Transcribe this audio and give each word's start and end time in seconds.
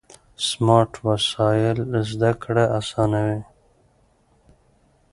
سمارټ 0.47 0.91
وسایل 1.07 1.77
زده 2.11 2.31
کړه 2.43 2.63
اسانوي. 2.79 3.39